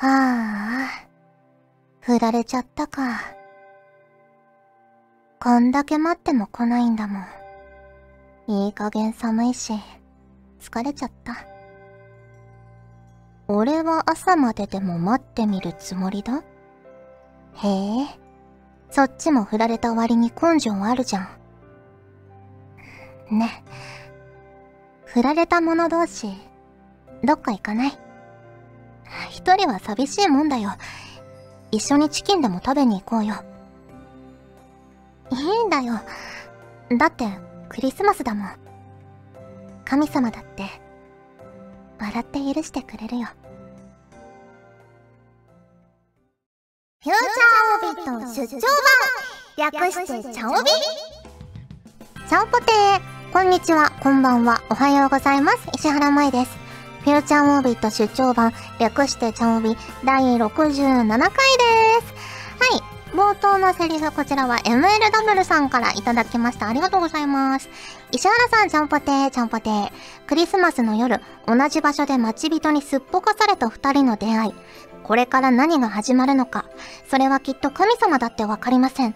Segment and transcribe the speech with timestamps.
[0.00, 1.08] ああ、
[2.00, 3.20] 振られちゃったか。
[5.42, 7.24] こんだけ待っても来ないんだもん。
[8.46, 9.72] いい加減寒いし、
[10.60, 11.36] 疲れちゃった。
[13.48, 16.44] 俺は朝まででも待ってみるつもりだ？
[17.54, 17.68] へ
[18.02, 18.06] え、
[18.90, 21.28] そっちも振られた割に根性あるじゃ
[23.30, 23.38] ん。
[23.38, 23.64] ね、
[25.06, 26.28] 振られた者同士、
[27.24, 27.98] どっか行かない？
[29.30, 30.72] 一人は寂しいもんだよ。
[31.70, 33.36] 一緒にチキンでも食べに行こうよ。
[35.30, 36.00] いいんだよ。
[36.98, 37.26] だって、
[37.68, 38.50] クリスマスだもん。
[39.84, 40.64] 神様だって、
[42.00, 43.28] 笑って許してくれるよ。
[47.02, 48.60] フューチャーオビット出張
[49.58, 50.70] 版略してチャオビ？
[52.28, 55.58] チャオポテーこんにちは、こんばんは、おはようございます。
[55.74, 56.67] 石原舞です。
[57.08, 61.32] フューチャーオービット出張版、略してチャオビ第67回で
[62.06, 62.12] す。
[62.60, 63.16] はい。
[63.16, 66.68] 冒頭のセリフ、こちらは MLW さんからいただきました。
[66.68, 67.70] ありがとうございます。
[68.12, 69.90] 石原さん、ちゃんぽてー、ちゃんぽてー。
[70.26, 74.54] クリスマスの夜、同じ場所で待ち人にすっぽかされた二人の出会い。
[75.02, 76.66] これから何が始まるのか。
[77.08, 79.14] それはきっと神様だってわかりません。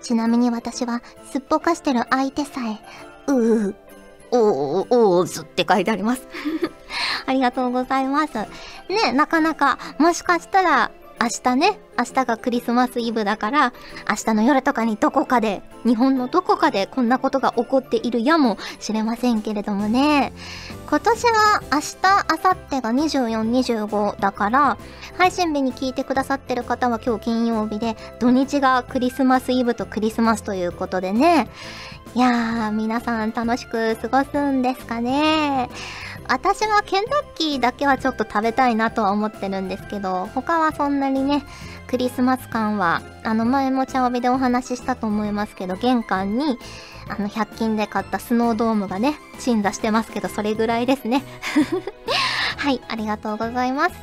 [0.00, 2.80] ちなみに私は、すっぽかしてる相手さえ、
[3.26, 3.74] うー、
[4.38, 6.26] おー、おーずって書いてあります
[7.26, 8.34] ありがとうございます。
[8.88, 10.90] ね、なかなか、もしかしたら、
[11.20, 13.72] 明日ね、明日がクリスマスイブだから、
[14.08, 20.32] 明日の夜とかにどこかで、日本のどこかでこんなことが起こっているやもしれませんけれどもね。
[20.88, 21.96] 今年は明日、
[22.28, 24.76] 明後日が24、25だから、
[25.16, 31.48] 配信日に聞いてくださってる方は今日金曜日で、土日がクリスマスイブとクリスマスということでね。
[32.14, 35.68] いやー、皆さん楽しく過ごすんですかね。
[36.28, 41.44] 私はケンタッキーだけはちょっと食べたいなとは思ってるんですけど、他はそんなにね、
[41.88, 46.56] クリスマス感は、あの前も茶帯でお話ししたと思いますけど、玄関に、
[47.08, 51.24] あの100均で買ったスノードームがね、鎮座してますけど、それぐらいですね。
[52.58, 53.94] はい、ありがとうございます。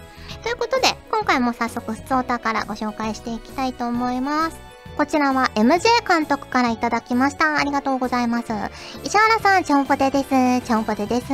[0.44, 4.71] ということで、今回も早速、普通歌からご紹介していきたいと思います。
[5.02, 7.58] こちらは MJ 監督からいただきました。
[7.58, 8.54] ありがとうございます。
[9.04, 10.62] 石原さん、ちょんぽてです。
[10.62, 11.28] ちょんぽてです。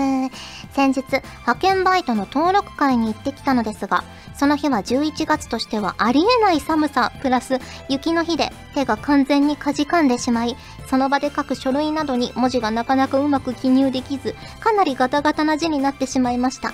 [0.72, 4.06] 先日、派遣バイトの登録会に行ってきたのですが、
[4.38, 10.56] その日は11月としてはありえない寒さ、プラス雪の日で手が完全にかじかんでしまい、
[10.90, 16.72] その場で書く書類などに文字がなかなかうまく記入できず、かなりガタガタな字になってしまいました。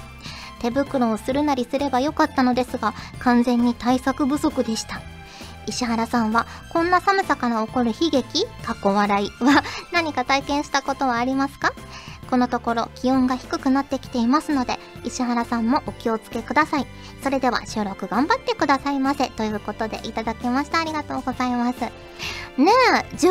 [0.62, 5.02] 手袋をするなりすればよかったのですが、完全に対策不足でした。
[5.68, 11.74] 石原さんは、こんな寒さから起こる悲劇、過去笑いは何か体験したことはありますか？
[12.34, 16.88] このところ気温が低くなってきていますので、石原さんもお気をつけください。
[17.22, 19.30] それでは収録頑張ってくださいませ。
[19.30, 20.80] ということでいただきました。
[20.80, 21.82] ありがとうございます。
[21.82, 21.92] ね
[22.58, 23.30] え、11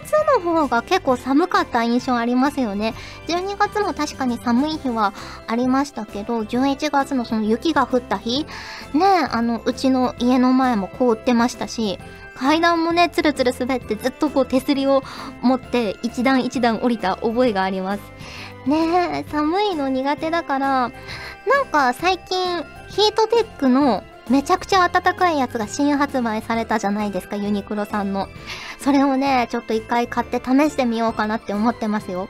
[0.00, 2.94] 月の方が結構寒かった印象ありますよね。
[3.26, 5.12] 12月も確かに寒い日は
[5.48, 8.44] ありましたけど、11月のその雪が降った日、
[8.94, 11.98] ねえ、あの、うちの家の前も凍ってましたし、
[12.36, 15.02] 階段もね、つるつる滑ってずっとこう手すりを
[15.42, 18.00] 持って一段一段降りた覚えがあります。
[18.66, 20.90] ねえ、寒いの苦手だから、なん
[21.70, 28.28] か最近ヒートテックのめちゃくちゃ暖かいやつが新発売されたじゃないですか、ユニクロさんの。
[28.80, 32.28] それをね、ちょっと一回買って試してみようかなって思ってますよ。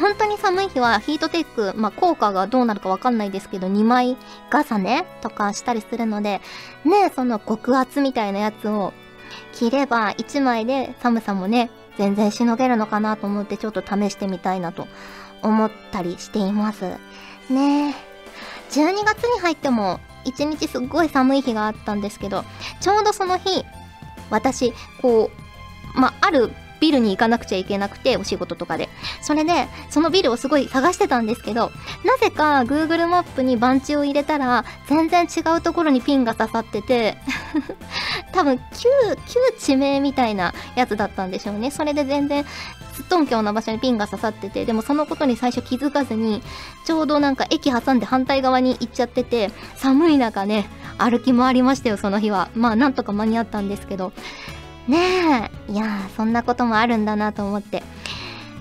[0.00, 4.16] 本当に寒い日はヒートテック、まあ、効果がどうなるかわかんないですけど、2枚
[4.50, 6.40] 重ねとかしたりするので、
[6.84, 8.94] ね、その極厚みたいなやつを
[9.52, 14.88] 着れば1枚で寒さもね、全然しのげるのかなと思ってちょっと試してみたいなと
[15.42, 16.84] 思ったりしています。
[17.50, 17.94] ねえ。
[18.70, 22.44] 12月に入っても1日すっごい寒い日があったんですけど、
[22.80, 23.64] ちょうどその日、
[24.30, 25.30] 私、こ
[25.96, 26.50] う、まあ、る
[26.80, 28.88] ビルに行かなくちゃいけなくて、お仕事とかで。
[29.22, 31.70] それで、そのビルをすごい探してたんですけど、
[32.04, 37.16] なぜか Google マップに番地を入れたら、全然違うところにピンが刺さってて
[38.34, 38.88] 多分旧、
[39.26, 41.70] 旧地名みたいなやつだったんでしょうね。
[41.70, 42.44] それで全然、
[42.92, 46.42] すっとんきょうな場所にピンが刺さってて、でもそのことに最初気づかずに、
[46.84, 50.66] ちょうどなんか駅挟んで反対側に行っちゃってて、寒い中ね、
[50.98, 52.48] 歩き回りましたよ、その日は。
[52.54, 54.12] まあ、なんとか間に合ったんですけど。
[54.88, 55.72] ねえ。
[55.72, 57.82] いやー、そんなこともあるんだなと思って。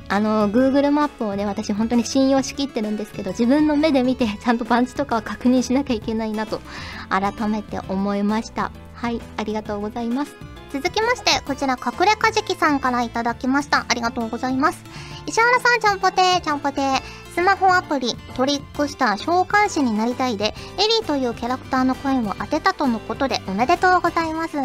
[0.09, 6.61] あの、Google マップをね、私本当に信用しきってるんですけど、自分の目で見て、ちゃんと番地とかを確認しなきゃいけないなと、
[7.09, 8.71] 改めて思いました。
[8.93, 10.35] はい、ありがとうございます。
[10.71, 13.85] 続きまして、こちら、隠れかじきさんからいただきました。
[13.87, 14.83] ありがとうございます。
[15.27, 17.01] 石原さん、ちゃんぽてー、ちゃんぽてー。
[17.33, 24.57] スマホアプリ、トリックスター召喚師になりたいで、エリーというキャラクターの声を当てたとのことでおめでとうございます。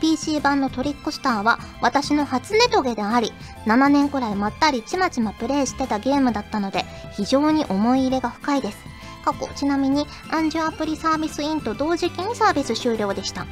[0.00, 3.32] PC 版のトリックスターは私の初ネトゲであり、
[3.66, 6.84] 7年くらいまったりちまちまプレイしてたゲームだったので、
[7.16, 8.93] 非常に思い入れが深いです。
[9.24, 13.46] 過去、ちなみに、アンジュアプリサービスインと同時期にサービス終了でした。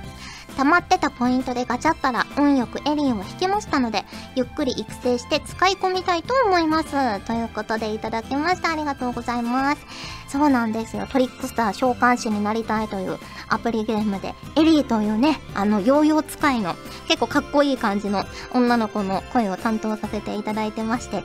[0.57, 4.05] 溜まってたポイントでガチャったら運よくエリンを引きましたので、
[4.37, 7.21] ゆっくり育成して使い込みたいと思います。
[7.21, 8.71] ということでいただきました。
[8.71, 9.87] ありがとうございます。
[10.29, 11.07] そうなんですよ。
[11.11, 16.75] トリックスター召喚師になりたいというアプリゲームで、エリーというね、あの、ヨーヨー使いの
[17.09, 21.17] 結構かっこいい感じの女の子の声を担当させていただいてまして。
[21.17, 21.25] ね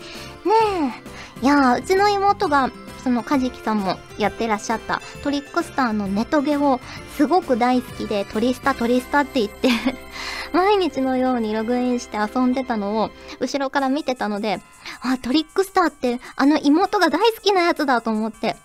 [1.41, 1.43] え。
[1.43, 2.71] いやー、うちの妹が
[3.07, 6.81] そのカジキさんもやってらっしゃったトリックスターのネトゲを
[7.15, 9.69] すごく大好きでトリスタトリスタって言って
[10.51, 14.59] 毎日のようにログインして遊んでたのを後ろから見てたので、
[14.99, 18.57] あ、トリックスターってあの妹が大好きなやつだと思って、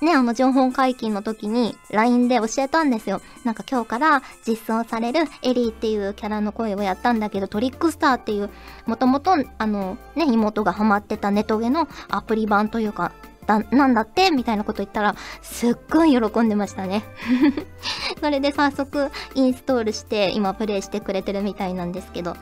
[0.00, 3.20] ね、あの情報解禁の時に LINE で教えたんですよ。
[3.44, 8.48] なんか今日から実装されるエリーっていうキャラの声をやったんだけど、トリックスターっていう、
[8.86, 13.12] もともとあのね、妹がハマってたネトゲのアプリ版というか、
[13.46, 14.30] だ、なんだって？
[14.30, 17.04] みたいなこと言ったら、すっごい喜んでましたね。
[18.20, 22.36] それで早速インストールして今プレイしてくれてるみたいなんですけど。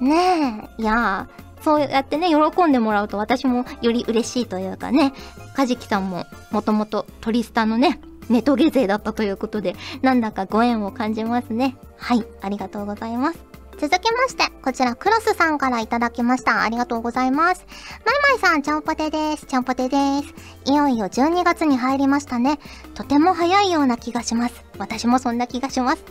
[0.00, 1.28] ねえ、いや
[1.62, 5.12] そうやってね、喜んでもらうと私もより嬉しいというかね、
[5.54, 11.76] カジキさんももともとトリスタのね、ネトゲ勢だったということで、なんだかご縁を感じますね。
[11.96, 13.45] はい、ありがとうございます。
[13.78, 16.62] 続きまして、こちらクロスさんからいただきました。
[16.62, 17.66] ありがとうございます。
[18.06, 19.44] まいまいさん、ちゃんぽてです。
[19.44, 20.34] ちゃんぽてです。
[20.64, 22.58] いよいよ12月に入りましたね。
[22.94, 24.64] とても早いような気がします。
[24.78, 26.02] 私もそんな気がします。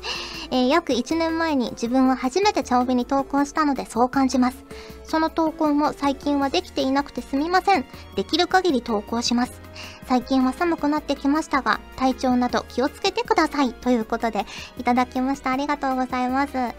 [0.51, 4.63] えー、約1年前に自分は初めてチャオビに投稿したのでそう感じます。
[5.03, 7.85] その投稿も最近はできていなくてすみません。
[8.15, 9.59] できる限り投稿します。
[10.07, 13.73] 最近は寒くなってきましたが、体調など気をつけてください。
[13.73, 14.45] ということで、
[14.77, 15.51] いただきました。
[15.51, 16.53] ありがとうございます。
[16.53, 16.73] ね、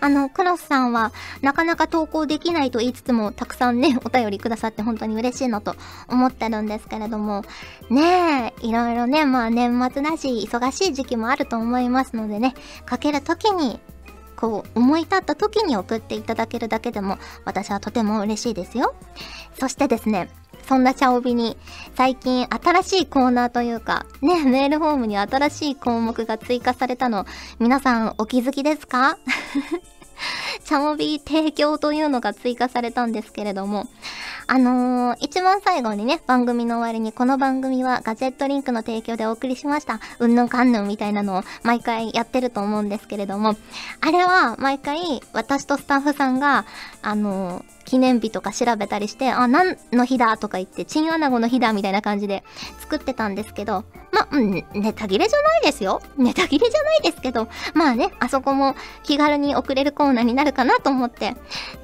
[0.00, 1.12] あの、クロスさんは、
[1.42, 5.74] なかなか投稿できないと言いつつも、たくさんね、 お便りくださって本当に嬉しいのと
[6.08, 7.42] 思ってるんですけれども、
[7.90, 12.54] ねえ、いろいろね、まあ年末だし、忙しい時期もあると思いますのでね、
[12.84, 13.80] かけるときに、
[14.36, 18.94] こう、思い立った時に送っていただけるだけでも、私はとても嬉しいですよ。
[19.58, 20.28] そしてですね、
[20.68, 21.56] そんなチャオビに
[21.94, 27.24] 最近新しいコーナーというか、ね、メールフォームに新しい項目が追加されたの、
[27.58, 29.16] 皆さんお気づきですか？
[30.64, 33.86] チャオビ提供というのが追加されたんですけれども、
[34.48, 40.00] あのー、一番最後にね、番組の終わりにこの番組はガジェットリンクの提供でお送りしました。
[40.18, 43.56] うんぬんかんぬんみたいなのを毎回やってると思うんですけれども、
[44.00, 46.64] あれは毎回私とスタッフさんが、
[47.02, 52.44] あのー記念日とか調べたりして、あ、何の日だとか言って、チンアナゴの日だみたいな感じで
[52.80, 56.02] 作ってたんですけど、ま、うん、ネタ切れじゃないですよ。
[56.16, 61.34] ネタ切れじゃないですけど、まあね、あそこも気軽に送れるコーナーになるかなと思って、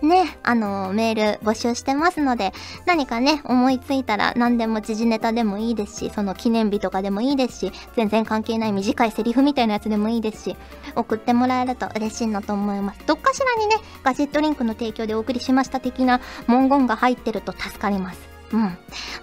[0.03, 2.53] ね、あの、メール募集してますので、
[2.87, 10.57] 何かね、思いついたら何でも時事ネタでもいいですし、その記念日とかでもいいですし、全然関係ない短いセリフみたいなやつでもいいですし、
[10.97, 13.01] 送ってもらえると嬉しいなと思います。
[13.07, 18.21] どっかしらにね、ガジェットリンクの提供でお送りしました的な文言が入ってると助かります。
[18.53, 18.61] うん。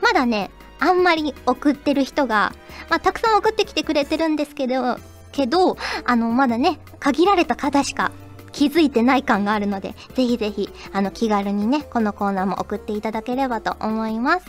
[0.02, 2.54] まだね、あんまり送ってる人が、
[2.90, 4.98] まあ、たくさん送ってきてくれてるんですけど、
[5.32, 8.12] けど、あの、まだね、限られた方しか
[8.52, 14.46] 気づいてない感があるので、ぜひぜひ、あの、気軽にね、このコーナーも送っていただければと思います。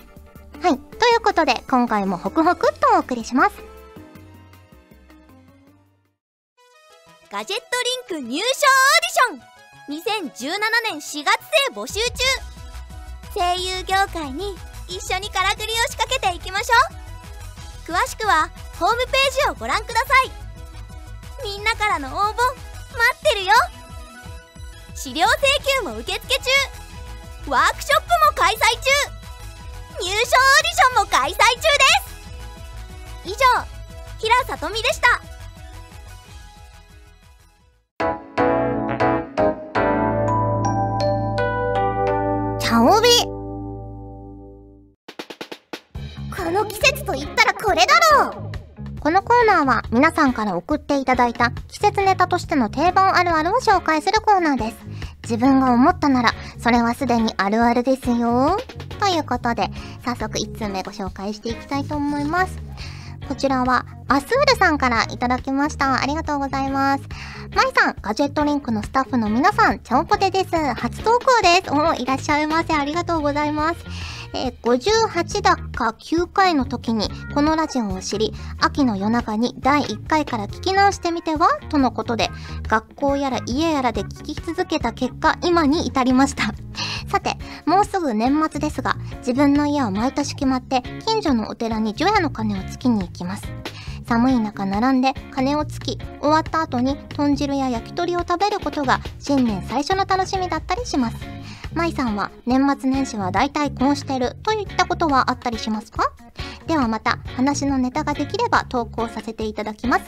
[0.62, 0.78] はい。
[0.78, 3.56] ということで、今回もホクホクっとお送りします。
[7.30, 7.64] ガジェット
[8.12, 9.59] リンク入賞オーディション
[9.90, 10.54] 2017
[10.88, 11.34] 年4月
[11.66, 12.22] 生募集中
[13.34, 14.54] 声優業界に
[14.86, 16.74] 一緒にからくりを仕掛けていきましょ
[17.88, 17.92] う。
[17.92, 20.30] 詳しくはホームページをご覧ください。
[21.42, 22.38] みんなからの応募待
[23.16, 23.52] ってるよ。
[24.94, 27.50] 資料請求も受付中。
[27.50, 28.66] ワークショップも開催中。
[30.02, 31.38] 入賞オーディションも開催中で
[33.24, 33.30] す。
[33.30, 33.36] 以上
[34.20, 35.29] 平里美でした。
[42.70, 42.92] 茶帯
[46.30, 47.86] この季節と言ったらこれだ
[48.22, 54.76] ろうこのコーナーは皆さんから送っていただいた季節ネタとしての定番あるあるを紹介するコーナーです。
[55.24, 58.56] 自分が思ったなら、それはすでにあるあるですよ。
[59.00, 59.68] ということで、
[60.04, 62.69] 早速1通目ご紹介していきたいと思います。
[63.30, 66.02] こちらは、アスールさんからいただきました。
[66.02, 67.04] ありがとうございます。
[67.54, 70.50] マイさん、ガジェットリンクのスタッフの皆さん、ちゃんぽてです。
[70.74, 71.72] 初投稿です。
[71.72, 72.74] おいらっしゃいませ。
[72.74, 73.84] ありがとうございます。
[74.32, 81.48] えー、58だか9回の時にこのラジオを知り、秋の夜中に第1回から聞き直してみては？
[81.68, 82.30] とのことで、
[82.68, 86.54] 学校やら家やらで聞き続けた結果、今に至りました。
[87.08, 93.44] さて、もうすぐ年末ですが、自分の家は毎年決まって、近所のお寺に除夜の鐘をつきに行きます。
[94.10, 101.39] 寒い中並んで鐘をつき終わった後に豚汁や焼き鳥を食べることが新年最初の楽しみだったりします
[101.74, 106.12] 舞さんは年末年始は大体こうしてるといったことはあったりしますか？
[106.66, 110.04] ではまた話のネタができれば投稿させていただきます。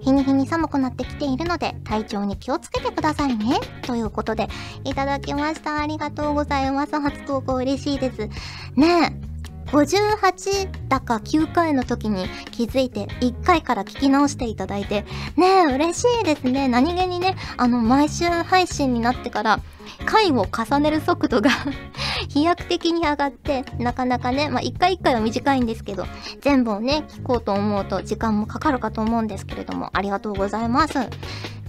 [0.00, 3.60] 日に日に寒くなってきているので体調に気をつけてくださいね。
[3.82, 4.48] ということで
[4.84, 5.80] いただきました。
[5.80, 6.98] ありがとうございます。
[7.00, 8.28] 初投稿嬉しいです。
[8.76, 9.25] ねえ
[9.66, 15.02] 58だか9回の時に気づいて1回から聞き直していただいて
[15.36, 16.68] ねえ嬉しいですね。
[16.68, 19.60] 何気にねあの毎週配信になってから
[20.04, 21.50] 回を重ねる速度が
[22.28, 26.06] 飛躍的に上がってなかなかねまあ1回1回は短いんですけど
[26.40, 30.98] 全部をね聞こうと思うと時間もかかるかと思うんですけれどもありがとうございます。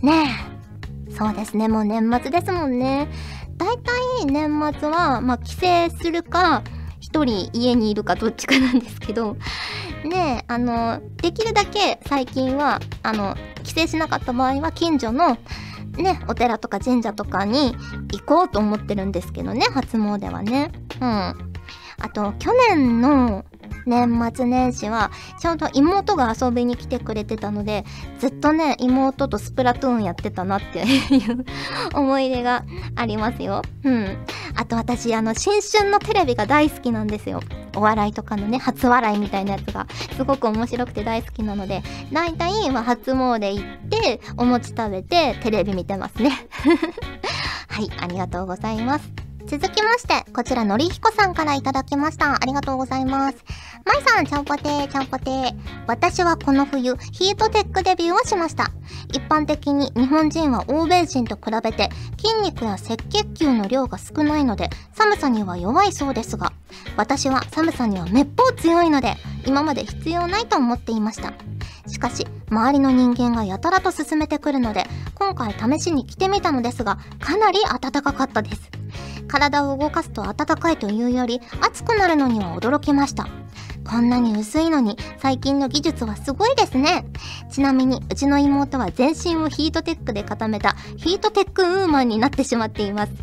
[0.01, 0.58] ねえ
[1.18, 1.68] そうですね。
[1.68, 3.08] もう年末ですもんね。
[3.58, 6.62] だいたい年末はまあ帰省するか
[7.12, 9.38] 1人家にいるかどっちかなんですけど、
[10.04, 15.38] ねあの、できるだけ最近は、あの、帰省しなかった場合は近所の、
[15.98, 17.76] ね、お寺とか神社とかに
[18.12, 20.72] 行こうと思ってるんですけどね、初詣はね。
[21.02, 21.54] うん。
[22.00, 23.46] あと、去年の
[23.88, 27.86] 年末年始は、ちょうど妹が遊びに来てくれてたので、
[28.20, 31.46] ずっとね、妹とスプラトゥーンやってたなっていう
[31.96, 32.63] 思い出が
[32.96, 33.62] ありますよ。
[33.84, 34.17] うん。
[34.56, 37.39] あと私、あの、新春のテレビが大好きなんですよ。
[37.75, 46.32] お笑いとかのね、初笑いみたいなやつが、すごく面白くて大好きなので、だいたい、まあ、初詣行って、お餅食べて、テレビ見てますね。
[47.70, 49.26] はい、ありがとうございます。
[49.48, 52.36] 続きまして、こちらのりひこさんからいただきました。
[52.36, 53.38] ありがとうございます。
[53.86, 55.56] まいさん、ちゃんぽてー、ちゃんぽてー。
[55.88, 58.72] 私はこの冬、ヒートテックデビューをしました。
[59.10, 66.53] 一般的に日本人は欧米人と比べて筋肉や赤血球の量が少ないので寒さには弱いそうですが、
[66.96, 69.15] 私は寒さにはめっぽう強いので、
[69.46, 71.34] 今まで必要ないと思っていました。
[71.88, 78.70] しかし、周りの人間がやたらと進めてくるので、今回試しに着てみたのですが、かなり暖かかったです。
[79.27, 83.27] 体を動かすと暖かいというより熱くなるのには驚きました。
[83.89, 87.06] こんなに薄いのに最近の技術はすごいですね。
[87.50, 93.13] ちなみにうちの妹は全身をヒートテックで固めたヒートテックウーマンになってしまっています。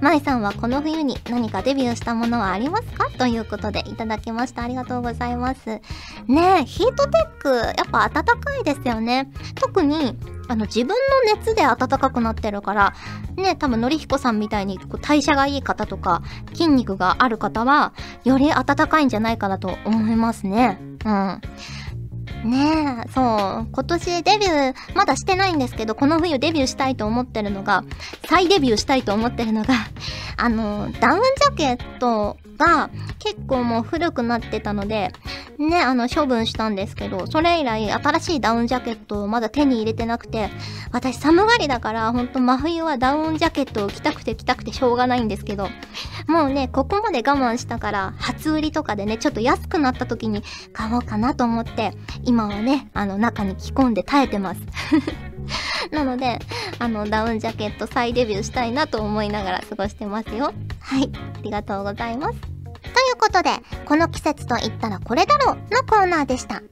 [0.00, 3.08] まいさんはこの冬に何かデビューしたものはありますか？
[3.18, 4.62] ということでいただきました。
[4.62, 5.80] ありがとうございます。
[6.26, 9.30] ねえ、ヒートテックやっぱ暖かいですよね。
[9.54, 10.18] 特に
[10.50, 10.94] あの自分の
[11.36, 12.94] 熱で暖かくなってるから、
[13.36, 20.80] ね、多分のりひこさんみたいにこう代謝がいい方とか筋肉がある方は、より暖かいんじゃないかなと思いますね。
[21.04, 21.40] うん。
[22.44, 23.68] ねえ、そう。
[23.72, 27.84] 今年デビュー、まだしてないんですけど、この冬デビューしたいと思ってるのが、
[28.28, 29.74] 再デビューしたいと思ってるのが、
[30.36, 35.12] あの、ダウンジャケットが結構もう古くなってたので、
[35.58, 40.48] ね、あの、処分したんですけど、それ以来新しいダウンジャケットをまだ手に入れてなくて、
[40.92, 45.68] 私寒がりだから、ほんと真冬はダウンジャケットを着たくて着たくてしょうがないんですけど、
[46.26, 50.42] もうね、ここまで我慢したから、初売りとかでね、ちょっと安くなった時に
[50.72, 51.92] 買おうかなと思って、
[52.30, 54.60] 今はね、あの、中に着込んで耐えてます。
[55.90, 56.38] なので、
[56.78, 60.54] あの、ダウンジャケット再デビューしたいなと思いながら過ごしてますよ。
[60.78, 62.38] はい、ありがとうございます。
[62.38, 62.50] とい
[63.14, 63.50] うことで、
[63.84, 66.62] この季節と言ったらこれだろうのコーナーでした。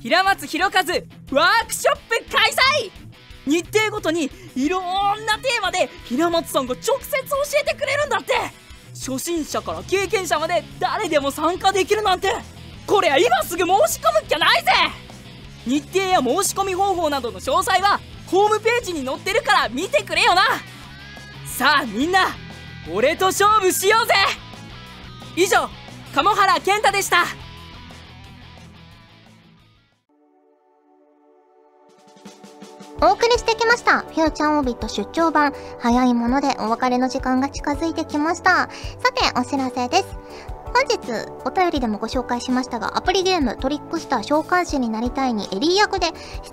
[0.00, 2.52] 平松弘和ワークショップ開
[2.84, 8.34] 催日程ごとにいろんなテーマで平松さんが直接教えてくれるんだって
[8.94, 12.28] 初心者から経験者まで誰でも参加できるなんて
[12.86, 14.70] こりゃ今すぐ申し込むっきゃないぜ
[15.66, 20.42] 日程や申し込み方法などの詳細はホームページに載ってるから見てくれよな
[21.46, 22.28] さあみんな
[22.92, 24.14] 俺と勝負しようぜ
[25.36, 25.68] 以上
[26.14, 27.24] 鴨原健太でした
[33.02, 34.00] お送りしてきました。
[34.00, 35.52] フューチャーオービット出張版。
[35.78, 38.50] 早いものでお別れの時間が近づいてきました。
[38.52, 38.68] さ
[39.14, 40.55] て、お知らせです。
[40.72, 46.08] 本日お便りでもご紹介しましたがアプリゲームトリックスター召喚師になりたいにエリー役で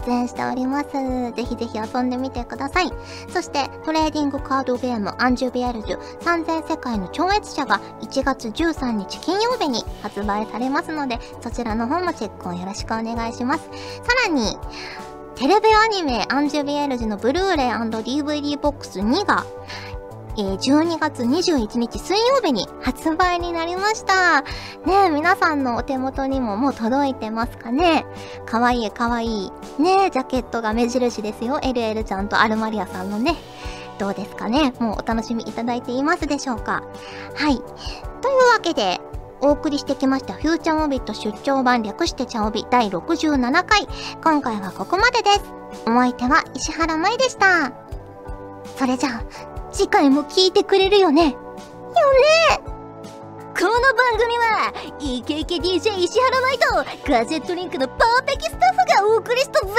[0.05, 0.91] 出演しております。
[0.91, 2.91] ぜひぜひ遊んでみてください。
[3.29, 13.63] そしてトレーディングカードゲームアンジュビアルジュ三千世界の超越者が1月13日金曜日に発売されますのでそちらの方もチェックをよろしくお願いします。
[13.63, 13.69] さ
[14.27, 14.57] らに
[15.35, 19.43] テレビアニメアンジュビエルジュのブルーレイ &DVD ボックス2が
[20.35, 24.41] えー、12月21日水曜日に発売になりました。
[24.85, 28.05] ね、皆さんのお手元にももう届いてますかね？
[28.45, 29.51] かわいいかわいい。
[29.79, 31.59] ね、ジャケットが目印ですよ。
[31.61, 33.35] LL ちゃんとアルマリアさんのね。
[33.99, 34.73] どうですかね？
[34.79, 36.83] もうお楽しみいただいていますでしょうか？
[37.35, 37.57] はい。
[38.21, 38.99] というわけで、
[39.39, 43.87] お送りしてきましたフューチャーオビット出張版略してチャオビ第67回。
[44.23, 45.41] 今回はここまでです。
[45.85, 47.71] お相手は石原舞でした。
[48.77, 51.23] それじゃあ、次回も聞いてくれるよね？
[51.23, 51.35] よね
[53.55, 58.59] この番組はイケイケ DJ 石原舞とガジェットリンクのパーペキスタッ
[58.99, 59.71] フがお送りしたぜ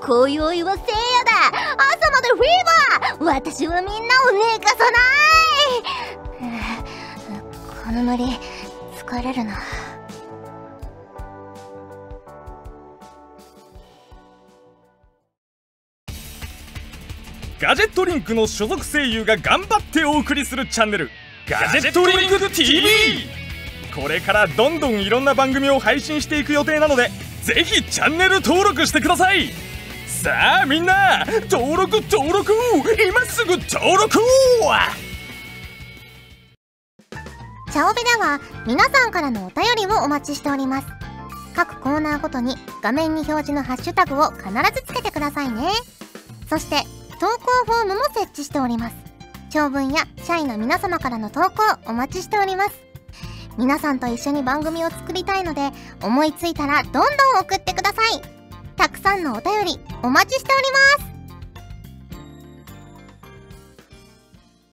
[0.00, 0.92] 今宵はせいや
[1.24, 1.32] だ。
[1.76, 3.38] 朝までフィーバー。
[3.42, 3.98] 私はみんなを
[4.32, 4.90] 寝かさな
[6.48, 6.82] い。
[7.86, 8.38] このノリ
[8.96, 9.52] 疲れるな。
[17.62, 21.10] ガジェットリンクの所属声優が頑張ってお送りするチャンネル
[21.48, 22.88] ガジェットリンク TV
[23.94, 27.08] これからどんどんいろんな番組を配信していく予定なので
[27.44, 29.50] ぜひチャンネル登録してください。
[30.06, 32.52] さあみんな登録登録。
[33.08, 34.18] 今すぐ登録
[37.72, 40.86] チャオベでは皆さんからのお便りをお待ちしております。
[41.54, 45.70] 各コーナーごとに画面に表示のハッシュタグを必ずつけてくださいね。
[46.48, 48.96] そして投稿フォームも設置しております。
[49.48, 52.72] 長文や社員の皆様からの投稿お待ちしております。
[53.56, 55.70] 皆さんと一緒に番組を作りたいので、
[56.02, 57.04] 思いついたらどんどん
[57.42, 58.20] 送ってください。
[58.74, 61.11] たくさんのお便りお待ちしております。